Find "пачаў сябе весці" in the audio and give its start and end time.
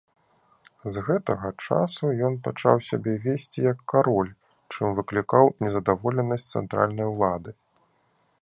2.47-3.59